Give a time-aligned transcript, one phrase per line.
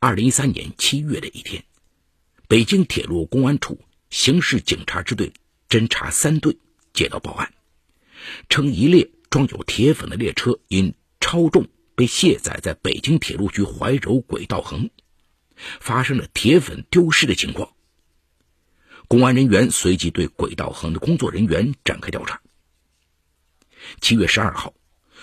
[0.00, 1.64] 二零一三年七月的一天，
[2.46, 3.80] 北京铁路公安处
[4.10, 5.32] 刑事警察支队
[5.68, 6.56] 侦查三队
[6.92, 7.52] 接到报案，
[8.48, 11.66] 称一列装有铁粉的列车因超重
[11.96, 14.88] 被卸载在北京铁路局怀柔轨道横，
[15.80, 17.72] 发生了铁粉丢失的情况。
[19.08, 22.40] 公安人员随即对轨道横的工作人员展开调查。
[24.00, 24.74] 七月十二号，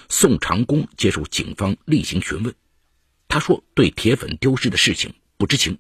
[0.09, 2.53] 宋长工接受警方例行询问。
[3.36, 5.77] 他说：“对铁粉丢失的事情不知情。”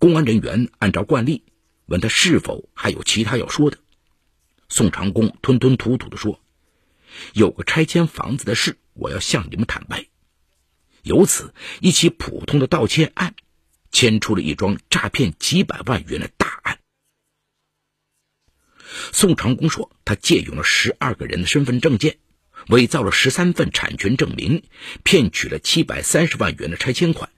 [0.00, 1.44] 公安人员按照惯例
[1.84, 3.78] 问他是否还有其他要说的。
[4.68, 6.40] 宋长工吞吞吐吐地说
[7.32, 10.08] ：“有个拆迁房子的事，我要向你们坦白。
[11.04, 13.36] 由此，一起普通的盗窃案，
[13.92, 16.80] 牵出了一桩诈骗几百万元的大案。”
[19.14, 22.18] 宋长工说：“他借用了十二个人的身份证件。”
[22.68, 24.62] 伪造了十三份产权证明，
[25.04, 27.30] 骗取了七百三十万元的拆迁款，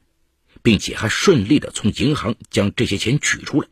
[0.62, 3.68] 并且还顺利的从银行将这些钱取出来。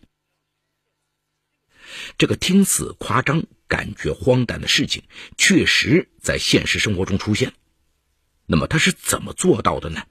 [2.18, 5.04] 这个听似夸张、感觉荒诞的事情，
[5.38, 7.54] 确实在现实生活中出现。
[8.44, 10.04] 那么他是怎么做到的呢？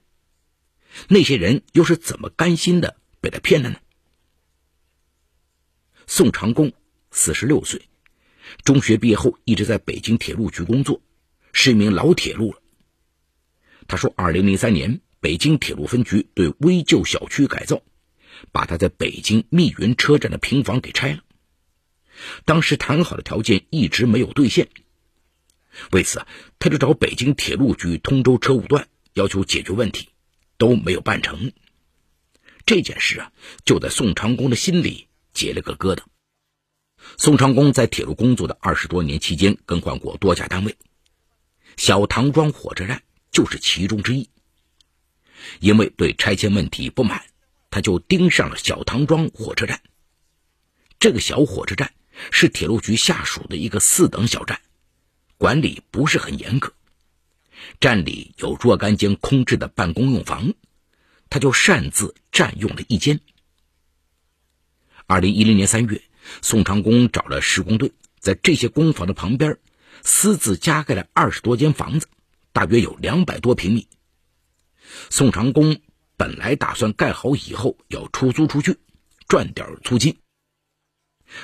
[1.08, 3.78] 那些人又是怎么甘心的被他骗了呢？
[6.08, 6.72] 宋长工，
[7.10, 7.82] 四十六岁，
[8.64, 11.00] 中学毕业后一直在北京铁路局工作。
[11.58, 12.60] 是一名老铁路了。
[13.88, 17.82] 他说，二零零三年，北京铁路分局对危旧小区改造，
[18.52, 21.20] 把他在北京密云车站的平房给拆了。
[22.44, 24.68] 当时谈好的条件一直没有兑现，
[25.92, 30.10] 为此啊，他就找北京铁路局通州车务段要求解决问题，
[30.58, 31.52] 都没有办成。
[32.66, 33.32] 这件事啊，
[33.64, 36.02] 就在宋长工的心里结了个疙瘩。
[37.16, 40.76] 宋长工在铁路工作的二十多年期间，更换过多家单位。
[41.76, 44.28] 小唐庄火车站就是其中之一。
[45.60, 47.22] 因为对拆迁问题不满，
[47.70, 49.80] 他就盯上了小唐庄火车站。
[50.98, 51.92] 这个小火车站
[52.30, 54.60] 是铁路局下属的一个四等小站，
[55.36, 56.72] 管理不是很严格。
[57.78, 60.52] 站里有若干间空置的办公用房，
[61.28, 63.20] 他就擅自占用了一间。
[65.06, 66.02] 二零一零年三月，
[66.42, 69.56] 宋长工找了施工队，在这些工房的旁边。
[70.02, 72.06] 私自加盖了二十多间房子，
[72.52, 73.88] 大约有两百多平米。
[75.10, 75.80] 宋长工
[76.16, 78.78] 本来打算盖好以后要出租出去，
[79.28, 80.18] 赚点租金。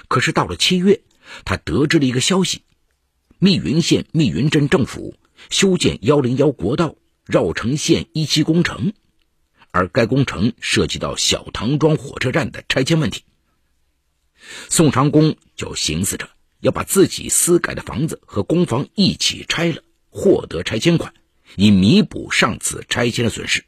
[0.09, 1.03] 可是到了七月，
[1.45, 2.63] 他得知了一个消息：
[3.39, 5.17] 密云县密云镇政府
[5.51, 6.95] 修建幺零幺国道
[7.27, 8.93] 绕城线一期工程，
[9.73, 13.25] 而该工程涉及到小唐庄火车站的拆迁问题。
[14.69, 16.29] 宋长工就寻思着。
[16.63, 21.13] 要把自己私改的房子和公房一起拆了，获得拆迁款，
[21.57, 23.65] 以弥补上次拆迁的损失。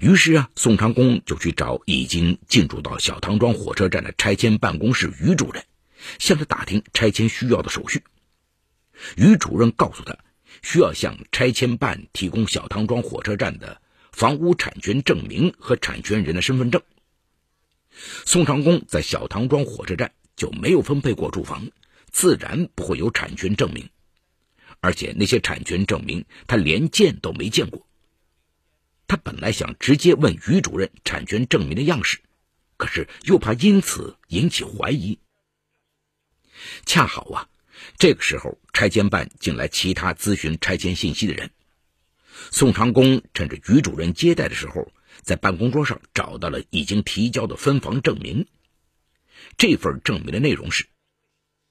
[0.00, 5.64] 于是啊，宋长工就去找已经进驻到小唐庄火车站的拆迁办公室于主任，
[6.20, 8.04] 向他打听拆迁需要的手续。
[9.16, 10.16] 于主任告诉他，
[10.62, 13.82] 需要向拆迁办提供小唐庄火车站的
[14.12, 16.80] 房屋产权证明和产权人的身份证。
[18.24, 20.12] 宋长工在小唐庄火车站。
[20.40, 21.68] 就没有分配过住房，
[22.10, 23.90] 自然不会有产权证明，
[24.80, 27.86] 而且那些产权证明他连见都没见过。
[29.06, 32.22] 他本来想直接问于主任产权证明的样式，
[32.78, 35.18] 可是又怕因此引起怀疑。
[36.86, 37.48] 恰好啊，
[37.98, 41.50] 这个时候拆迁办进来其他咨询拆迁信息的人，
[42.50, 44.90] 宋长工趁着于主任接待的时候，
[45.20, 48.46] 在办公桌上找到了已经提交的分房证明。
[49.56, 50.86] 这份证明的内容是：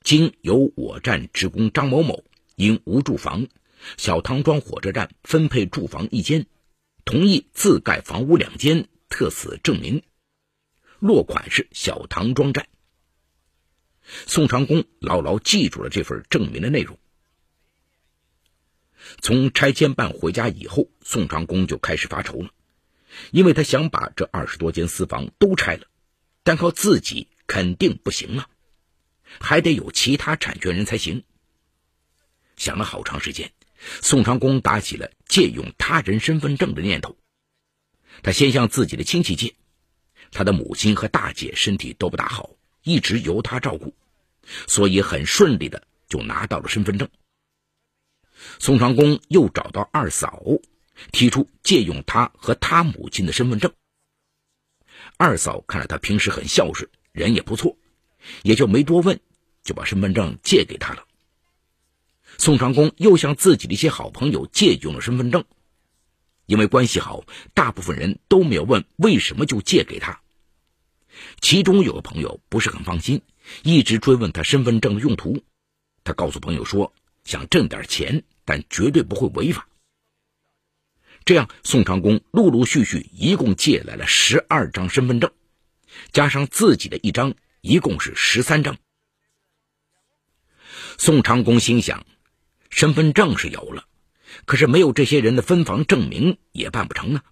[0.03, 2.24] 经由我站职工张某某
[2.56, 3.47] 因无住房，
[3.97, 6.47] 小唐庄火车站分配住房一间，
[7.06, 10.03] 同意自盖房屋两间，特此证明。
[11.00, 12.68] 落款是小唐庄站。
[14.25, 16.97] 宋长工牢牢记住了这份证明的内容。
[19.22, 22.50] 从拆迁办回家以后，宋长工就开始发愁了，
[23.31, 25.88] 因为他想把这二十多间私房都拆了，
[26.44, 27.27] 单靠自己。
[27.50, 28.48] 肯定不行了，
[29.40, 31.24] 还得有其他产权人才行。
[32.57, 33.51] 想了好长时间，
[34.04, 37.18] 宋长工打起了借用他人身份证的念头。
[38.22, 39.56] 他先向自己的亲戚借，
[40.31, 42.51] 他的母亲和大姐身体都不大好，
[42.84, 43.96] 一直由他照顾，
[44.68, 47.10] 所以很顺利的就拿到了身份证。
[48.60, 50.44] 宋长工又找到二嫂，
[51.12, 53.74] 提出借用他和他母亲的身份证。
[55.18, 56.88] 二嫂看来他平时很孝顺。
[57.11, 57.77] 人也不错，
[58.44, 59.19] 也就没多问，
[59.63, 61.06] 就把身份证借给他了。
[62.38, 65.44] 宋长工又向自己的一些好朋友借用了身份证，
[66.45, 67.23] 因为关系好，
[67.53, 70.21] 大部分人都没有问为什么就借给他。
[71.41, 73.21] 其中有个朋友不是很放心，
[73.63, 75.44] 一直追问他身份证的用途。
[76.03, 76.94] 他告诉朋友说，
[77.25, 79.67] 想挣点钱，但绝对不会违法。
[81.25, 85.31] 这样，宋长工陆陆续续一共借来了十二张身份证，
[86.12, 88.77] 加上自己的一张，一共是十三张。
[90.97, 92.06] 宋长工心想，
[92.69, 93.86] 身份证是有了。
[94.45, 97.24] 可是没有这些人的分房证明也办不成啊。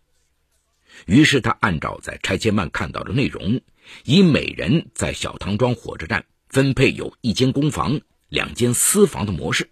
[1.05, 3.61] 于是他按照在拆迁办看到的内容，
[4.03, 9.69] 以每人在小唐庄火车站分配有一间公房、两间私房的模式，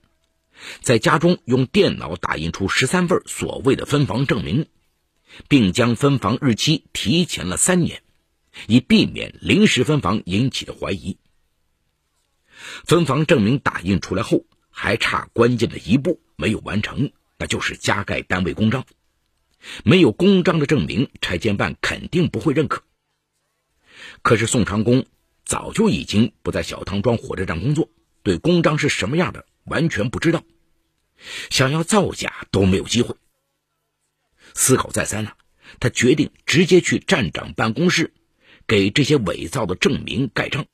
[0.81, 4.67] 在家中用电脑打印出十三份所谓的分房证明，
[5.47, 8.03] 并将分房日期提前了三年，
[8.67, 11.17] 以避免临时分房引起的怀疑。
[12.85, 17.11] 分房证明打印出来后，还差关键的一步没有完成。
[17.37, 18.85] 那就是加盖单位公章，
[19.83, 22.83] 没有公章的证明，拆迁办肯定不会认可。
[24.21, 25.05] 可是宋长工
[25.43, 27.89] 早就已经不在小唐庄火车站工作，
[28.23, 30.45] 对公章是什么样的完全不知道，
[31.49, 33.17] 想要造假都没有机会。
[34.53, 35.33] 思考再三呢，
[35.81, 38.13] 他决定直接去站长办公室，
[38.67, 40.65] 给这些伪造的证明盖章。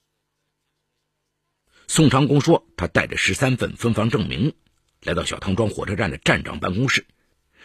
[1.88, 4.54] 宋长工说，他带着十三份分房证明。
[5.02, 7.04] 来到小汤庄火车站的站长办公室，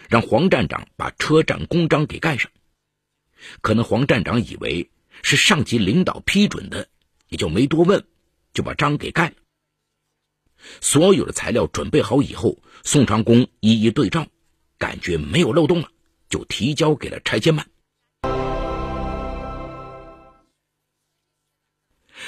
[0.08, 2.50] 让黄站长把车站公章给盖上。
[3.60, 4.90] 可能黄站长以为
[5.22, 6.88] 是上级领导批准的，
[7.28, 8.02] 也就没多问，
[8.54, 9.34] 就把章给盖了。
[10.80, 14.26] 所有的材料准备好以后，宋长工一一对照，
[14.78, 15.90] 感觉没有漏洞了，
[16.30, 17.68] 就提交给了拆迁办。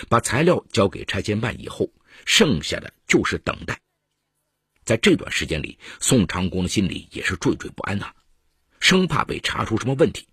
[0.09, 1.91] 把材料交给拆迁办以后，
[2.25, 3.81] 剩下的就是等待。
[4.85, 8.13] 在这段时间里，宋长工的心里也是惴惴不安呐，
[8.81, 10.27] 生怕被查出什么问题。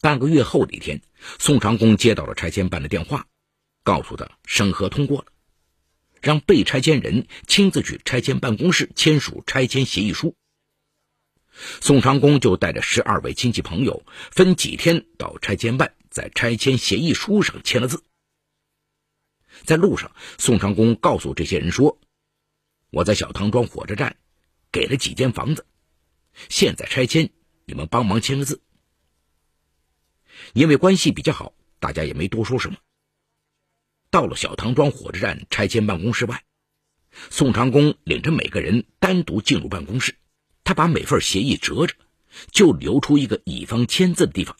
[0.00, 1.02] 半个月后的一天，
[1.38, 3.26] 宋长工接到了拆迁办的电话，
[3.82, 5.26] 告诉他审核通过了，
[6.20, 10.36] 让被拆迁人亲自去拆迁办公室签署拆迁协议书。
[11.80, 18.02] 宋长工就带着十二位亲戚朋友，分几天到拆迁办，在拆迁协议书上签了字。
[19.62, 22.00] 在路上，宋长工告诉这些人说。
[22.90, 24.16] 我在小唐庄火车站
[24.72, 25.64] 给了几间房子，
[26.48, 27.30] 现在拆迁，
[27.66, 28.60] 你们帮忙签个字。
[30.54, 32.78] 因为关系比较好，大家也没多说什么。
[34.10, 36.42] 到了小唐庄火车站拆迁办公室外，
[37.30, 40.16] 宋长工领着每个人单独进入办公室，
[40.64, 41.94] 他把每份协议折着，
[42.50, 44.56] 就留出一个乙方签字的地方。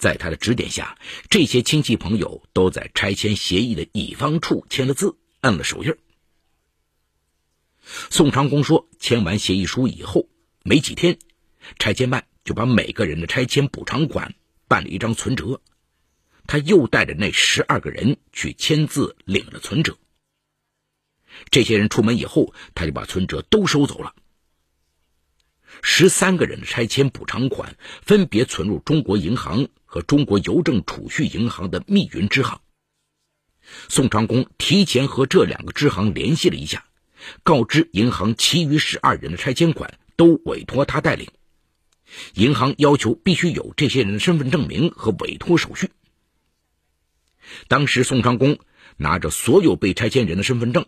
[0.00, 0.98] 在他的指点下，
[1.28, 5.94] 这些亲戚朋友都在拆迁协议的乙方处签了字，按了手印。
[8.08, 10.28] 宋长工说：“签完协议书以后，
[10.62, 11.18] 没几天，
[11.78, 14.34] 拆迁办就把每个人的拆迁补偿款
[14.66, 15.60] 办了一张存折。
[16.46, 19.98] 他又带着那十二个人去签字领了存折。
[21.50, 24.14] 这些人出门以后，他就把存折都收走了。
[25.82, 32.60] 十三个人的拆迁补偿款分别存入中国银行和中国邮政储蓄银行的密云支行。
[33.88, 36.84] 宋长工提前和这两个支行联系了一下。”
[37.42, 41.28] 告知银行，其余十二人的拆迁款都委托他带领。
[42.32, 45.90] 银行要求必须有这些人的身份证明和委托手续。
[47.68, 48.58] 当时宋长工
[48.96, 50.86] 拿着所有被拆迁人的身份证，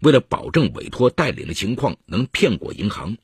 [0.00, 3.16] 为了保证委托带领的情况能骗过银行，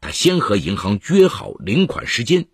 [0.00, 2.48] 他先和银行约好领款时间，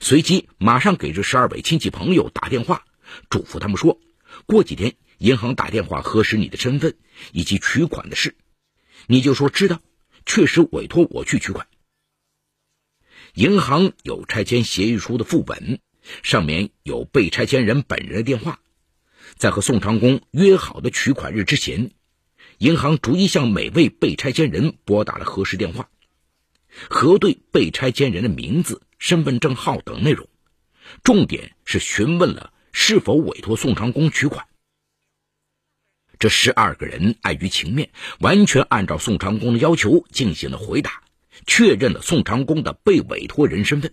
[0.00, 2.84] 随即马上给这十二位亲戚朋友打电话，
[3.30, 3.98] 嘱咐他们说：
[4.46, 6.96] 过几天银行打电话核实你的身份
[7.32, 8.36] 以及取款的事。
[9.06, 9.80] 你就说知道，
[10.24, 11.66] 确实委托我去取款。
[13.34, 15.80] 银行有拆迁协议书的副本，
[16.22, 18.60] 上面有被拆迁人本人的电话。
[19.36, 21.92] 在和宋长工约好的取款日之前，
[22.58, 25.88] 银行逐一向每位被拆迁人拨打了核实电话，
[26.88, 30.28] 核对被拆迁人的名字、身份证号等内容，
[31.02, 34.46] 重点是询问了是否委托宋长工取款。
[36.18, 41.02] 这十二个人碍于情面，完全按照宋长工的要求进行了回答，
[41.46, 43.92] 确认了宋长工的被委托人身份。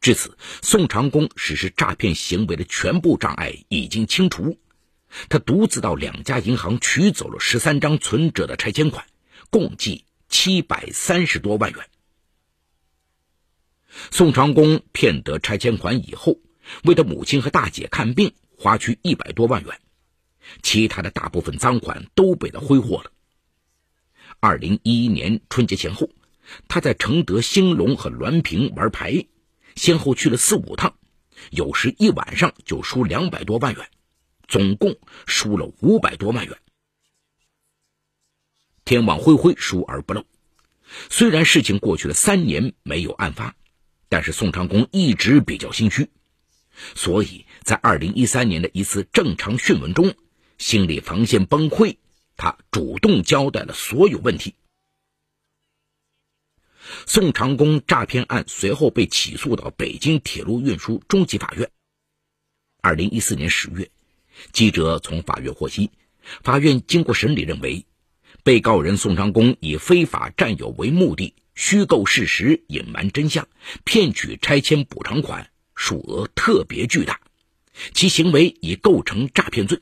[0.00, 4.58] 至此，宋长工实施诈骗行为的全部障碍已经清除。
[5.28, 9.04] 他独自到两家银行取走了十三张存折的拆迁款，
[9.50, 11.86] 共计七百三十多万元。
[14.10, 16.38] 宋长工骗得拆迁款以后，
[16.84, 19.78] 为他母亲和大姐看病，花去一百多万元。
[20.62, 23.12] 其他的大部分赃款都被他挥霍了。
[24.40, 26.08] 二零一一年春节前后，
[26.66, 29.26] 他在承德、兴隆和滦平玩牌，
[29.76, 30.96] 先后去了四五趟，
[31.50, 33.86] 有时一晚上就输两百多万元，
[34.48, 34.96] 总共
[35.26, 36.56] 输了五百多万元。
[38.84, 40.24] 天网恢恢，疏而不漏。
[41.08, 43.54] 虽然事情过去了三年没有案发，
[44.08, 46.10] 但是宋长公一直比较心虚，
[46.94, 50.14] 所以在二零一三年的一次正常讯问中，
[50.58, 51.96] 心理防线崩溃，
[52.36, 54.54] 他主动交代了所有问题。
[57.06, 61.70] 宋长公诈骗案随后被起诉到北京铁路运输中级法院。
[62.82, 63.90] 二零一四年十月，
[64.52, 65.90] 记者从法院获悉，
[66.42, 67.86] 法院经过审理认为。
[68.44, 73.46] 被告人宋长公以非法占有为目的，虚构事实、隐瞒真相，
[73.84, 77.20] 骗取拆迁补偿款，数额特别巨大，
[77.94, 79.80] 其行为已构成诈骗罪。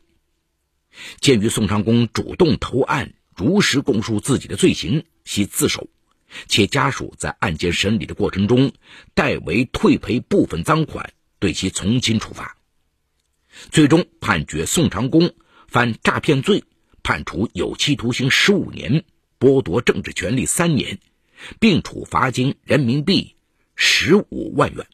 [1.20, 5.88] 鉴于宋长公主动投案，如实供述自己的罪行，系自首，
[6.46, 8.72] 且家属在案件审理的过程中
[9.14, 12.58] 代为退赔部分赃款，对其从轻处罚，
[13.70, 15.32] 最终判决宋长公
[15.66, 16.62] 犯诈骗罪。
[17.10, 19.04] 判处有期徒刑十五年，
[19.40, 21.00] 剥夺政治权利三年，
[21.58, 23.34] 并处罚金人民币
[23.74, 24.86] 十五万元。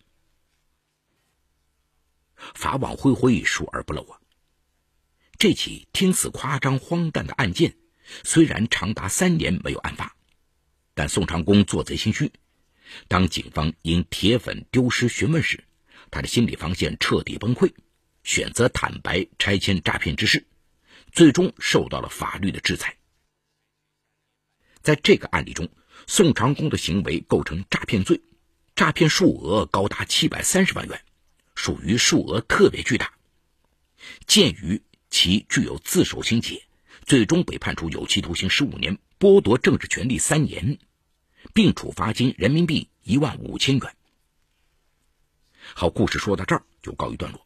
[2.55, 4.19] 法网恢恢，疏而不漏啊！
[5.37, 7.77] 这起听似夸张荒诞的案件，
[8.25, 10.17] 虽然长达三年没有案发，
[10.95, 12.33] 但宋长公做贼心虚。
[13.09, 15.63] 当警方因铁粉丢失询问时，
[16.11, 17.75] 他的心理防线彻底崩溃，
[18.25, 20.47] 选择坦白拆迁诈骗之事。
[21.17, 22.99] 最终受到了法律的制裁。
[24.83, 25.71] 在这个案例中，
[26.07, 28.21] 宋长公的行为构成诈骗罪，
[28.75, 31.03] 诈骗数额高达七百三十万元，
[31.55, 33.15] 属于数额特别巨大。
[34.27, 36.63] 鉴于其具有自首情节，
[37.07, 40.79] 最终被判处有期徒刑十五年，剥夺政治权利三年，
[41.55, 43.97] 并处罚金人民币一万五千元。
[45.75, 47.46] 好，故事说到这儿就告一段落。